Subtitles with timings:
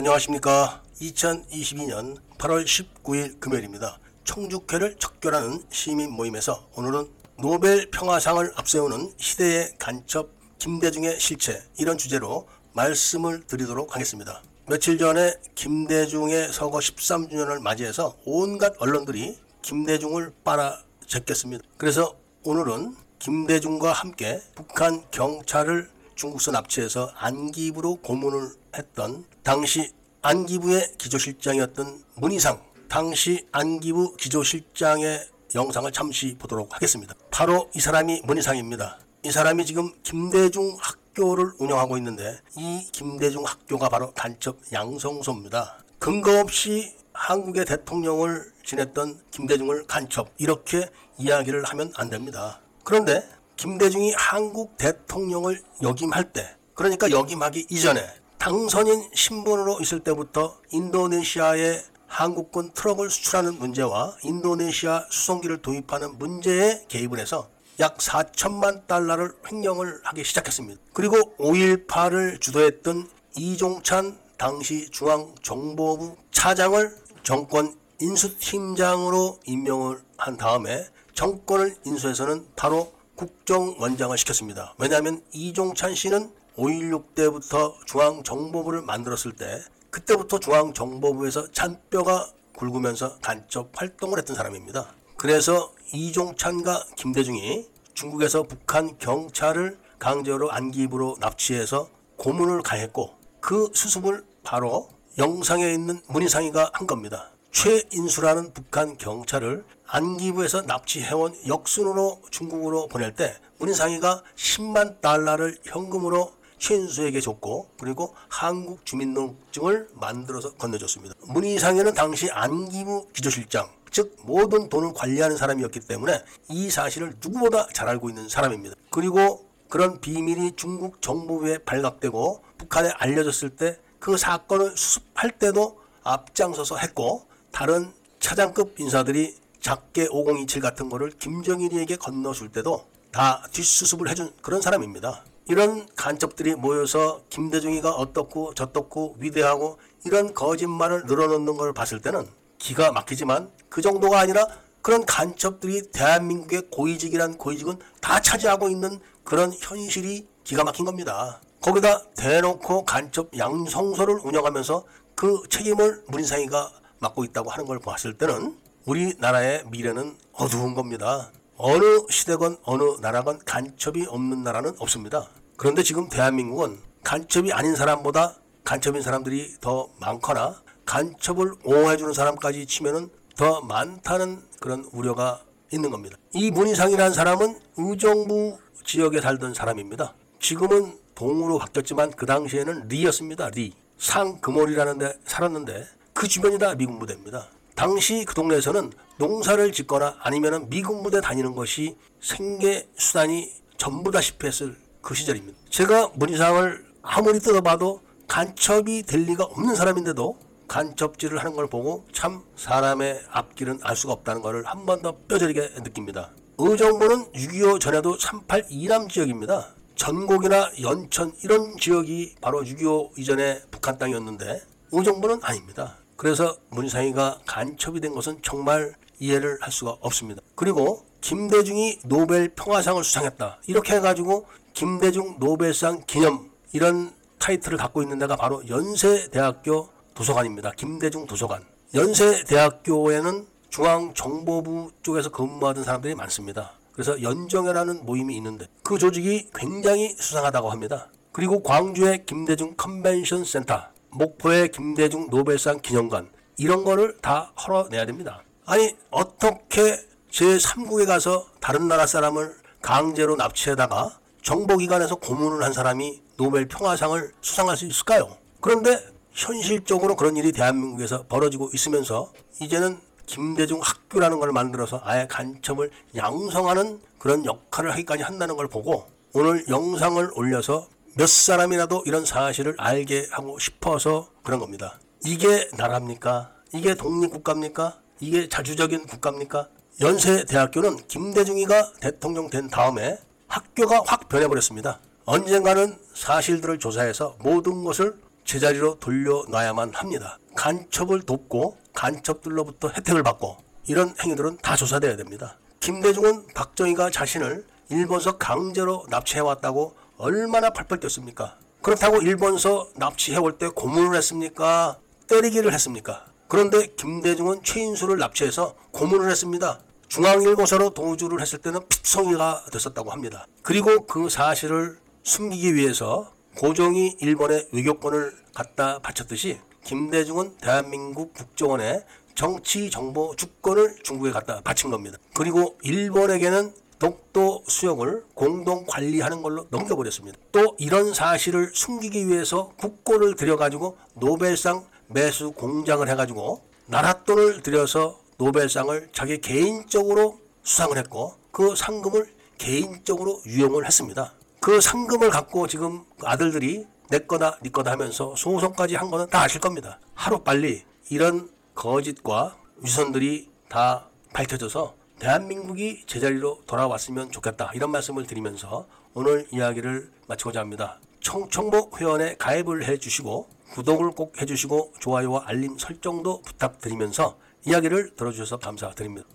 [0.00, 0.82] 안녕하십니까.
[0.98, 3.98] 2022년 8월 19일 금요일입니다.
[4.24, 13.46] 청주회를 척결하는 시민 모임에서 오늘은 노벨 평화상을 앞세우는 시대의 간첩 김대중의 실체 이런 주제로 말씀을
[13.46, 14.42] 드리도록 하겠습니다.
[14.66, 21.62] 며칠 전에 김대중의 서거 13주년을 맞이해서 온갖 언론들이 김대중을 빨아 제꼈습니다.
[21.76, 29.92] 그래서 오늘은 김대중과 함께 북한 경찰을 중국서 납치해서 안기부로 고문을 했던 당시
[30.22, 37.14] 안기부의 기조실장이었던 문희상 당시 안기부 기조실장의 영상을 잠시 보도록 하겠습니다.
[37.30, 38.98] 바로 이 사람이 문희상입니다.
[39.24, 45.78] 이 사람이 지금 김대중 학교를 운영하고 있는데 이 김대중 학교가 바로 간첩 양성소입니다.
[45.98, 52.60] 근거 없이 한국의 대통령을 지냈던 김대중을 간첩 이렇게 이야기를 하면 안 됩니다.
[52.84, 53.22] 그런데
[53.56, 58.00] 김대중이 한국 대통령을 역임할 때 그러니까 역임하기 이전에
[58.40, 67.50] 당선인 신분으로 있을 때부터 인도네시아에 한국군 트럭을 수출하는 문제와 인도네시아 수송기를 도입하는 문제에 개입을 해서
[67.80, 70.80] 약 4천만 달러를 횡령을 하기 시작했습니다.
[70.94, 82.90] 그리고 5.18을 주도했던 이종찬 당시 중앙정보부 차장을 정권 인수팀장으로 임명을 한 다음에 정권을 인수해서는 바로
[83.16, 84.74] 국정원장을 시켰습니다.
[84.78, 94.36] 왜냐하면 이종찬 씨는 5.16 때부터 중앙정보부를 만들었을 때 그때부터 중앙정보부에서 잔뼈가 굵으면서 간첩 활동을 했던
[94.36, 94.92] 사람입니다.
[95.16, 105.72] 그래서 이종찬과 김대중이 중국에서 북한 경찰을 강제로 안기부로 납치해서 고문을 가했고 그 수습을 바로 영상에
[105.72, 107.30] 있는 문희상이가 한 겁니다.
[107.50, 117.70] 최인수라는 북한 경찰을 안기부에서 납치해온 역순으로 중국으로 보낼 때 문희상이가 10만 달러를 현금으로 최인수에게 줬고
[117.80, 121.16] 그리고 한국 주민등록증을 만들어서 건네줬습니다.
[121.26, 128.08] 문희상이는 당시 안기부 기조실장 즉 모든 돈을 관리하는 사람이었기 때문에 이 사실을 누구보다 잘 알고
[128.08, 128.76] 있는 사람입니다.
[128.90, 137.26] 그리고 그런 비밀이 중국 정부에 발각되고 북한에 알려졌을 때 그 사건을 수습할 때도 앞장서서 했고
[137.52, 145.22] 다른 차장급 인사들이 작게 5027 같은 거를 김정일이에게 건너줄 때도 다 뒷수습을 해준 그런 사람입니다.
[145.50, 152.24] 이런 간첩들이 모여서 김대중이가 어떻고 저떻고 위대하고 이런 거짓말을 늘어놓는 걸 봤을 때는
[152.58, 154.46] 기가 막히지만 그 정도가 아니라
[154.80, 161.40] 그런 간첩들이 대한민국의 고위직이란 고위직은 다 차지하고 있는 그런 현실이 기가 막힌 겁니다.
[161.60, 164.84] 거기다 대놓고 간첩 양성소를 운영하면서
[165.16, 168.56] 그 책임을 문인상이가 맡고 있다고 하는 걸 봤을 때는
[168.86, 171.32] 우리나라의 미래는 어두운 겁니다.
[171.56, 175.28] 어느 시대건 어느 나라건 간첩이 없는 나라는 없습니다.
[175.60, 178.34] 그런데 지금 대한민국은 간첩이 아닌 사람보다
[178.64, 186.16] 간첩인 사람들이 더 많거나 간첩을 옹호해주는 사람까지 치면은 더 많다는 그런 우려가 있는 겁니다.
[186.32, 188.56] 이 문희상이라는 사람은 의정부
[188.86, 190.14] 지역에 살던 사람입니다.
[190.38, 193.50] 지금은 동으로 바뀌었지만 그 당시에는 리였습니다.
[193.50, 193.74] 리.
[193.98, 197.48] 상금월이라는 데 살았는데 그 주변이 다 미군 부대입니다.
[197.74, 205.14] 당시 그 동네에서는 농사를 짓거나 아니면 미군 부대 다니는 것이 생계 수단이 전부다시피 했을 그
[205.14, 205.58] 시절입니다.
[205.70, 210.38] 제가 문희상을 아무리 뜯어봐도 간첩이 될 리가 없는 사람인데도
[210.68, 215.70] 간첩질을 하는 걸 보고 참 사람의 앞길은 알 수가 없다는 것을 한 번 더 뼈저리게
[215.82, 216.30] 느낍니다.
[216.58, 219.74] 의정부는 6.25 전에도 38 이남 지역입니다.
[219.96, 224.62] 전곡이나 연천 이런 지역이 바로 6.25 이전에 북한 땅이었는데
[224.92, 225.96] 의정부는 아닙니다.
[226.16, 230.40] 그래서 문상희가 간첩이 된 것은 정말 이해를 할 수가 없습니다.
[230.54, 233.60] 그리고 김대중이 노벨 평화상을 수상했다.
[233.66, 240.72] 이렇게 해가지고 김대중 노벨상 기념 이런 타이틀을 갖고 있는 데가 바로 연세대학교 도서관입니다.
[240.72, 241.64] 김대중 도서관.
[241.94, 246.72] 연세대학교에는 중앙정보부 쪽에서 근무하던 사람들이 많습니다.
[246.92, 251.08] 그래서 연정회라는 모임이 있는데 그 조직이 굉장히 수상하다고 합니다.
[251.32, 256.28] 그리고 광주의 김대중 컨벤션 센터, 목포의 김대중 노벨상 기념관
[256.58, 258.42] 이런 거를 다 헐어내야 됩니다.
[258.66, 259.96] 아니 어떻게
[260.30, 267.86] 제3국에 가서 다른 나라 사람을 강제로 납치해다가 정보기관에서 고문을 한 사람이 노벨 평화상을 수상할 수
[267.86, 268.36] 있을까요?
[268.60, 268.98] 그런데
[269.32, 277.44] 현실적으로 그런 일이 대한민국에서 벌어지고 있으면서 이제는 김대중 학교라는 걸 만들어서 아예 간첩을 양성하는 그런
[277.44, 284.28] 역할을 하기까지 한다는 걸 보고 오늘 영상을 올려서 몇 사람이라도 이런 사실을 알게 하고 싶어서
[284.42, 284.98] 그런 겁니다.
[285.24, 286.50] 이게 나라입니까?
[286.74, 287.98] 이게 독립국가입니까?
[288.20, 289.68] 이게 자주적인 국가입니까?
[290.00, 293.18] 연세대학교는 김대중이가 대통령 된 다음에
[293.50, 295.00] 학교가 확 변해버렸습니다.
[295.26, 298.14] 언젠가는 사실들을 조사해서 모든 것을
[298.44, 300.38] 제자리로 돌려놔야만 합니다.
[300.54, 305.58] 간첩을 돕고 간첩들로부터 혜택을 받고 이런 행위들은 다 조사돼야 됩니다.
[305.80, 311.56] 김대중은 박정희가 자신을 일본서 강제로 납치해왔다고 얼마나 팔팔 뛰었습니까?
[311.82, 314.98] 그렇다고 일본서 납치해올 때 고문을 했습니까?
[315.28, 316.26] 때리기를 했습니까?
[316.46, 319.80] 그런데 김대중은 최인수를 납치해서 고문을 했습니다.
[320.10, 323.46] 중앙일보사로 도주를 했을 때는 픽성이가 됐었다고 합니다.
[323.62, 332.04] 그리고 그 사실을 숨기기 위해서 고종이 일본에 외교권을 갖다 바쳤듯이 김대중은 대한민국 국정원에
[332.34, 335.16] 정치 정보 주권을 중국에 갖다 바친 겁니다.
[335.34, 340.36] 그리고 일본에게는 독도 수용을 공동 관리하는 걸로 넘겨버렸습니다.
[340.50, 349.38] 또 이런 사실을 숨기기 위해서 국고를 들여가지고 노벨상 매수 공장을 해가지고 나랏돈을 들여서 노벨상을 자기
[349.38, 354.32] 개인적으로 수상을 했고 그 상금을 개인적으로 유용을 했습니다.
[354.60, 359.60] 그 상금을 갖고 지금 아들들이 내 거다 네 거다 하면서 소송까지 한 거는 다 아실
[359.60, 360.00] 겁니다.
[360.14, 369.46] 하루 빨리 이런 거짓과 위선들이 다 밝혀져서 대한민국이 제자리로 돌아왔으면 좋겠다 이런 말씀을 드리면서 오늘
[369.50, 370.98] 이야기를 마치고자 합니다.
[371.20, 377.36] 청청복 회원에 가입을 해주시고 구독을 꼭 해주시고 좋아요와 알림 설정도 부탁드리면서
[377.66, 379.26] 이야기를 들어주셔서 감사드립니다.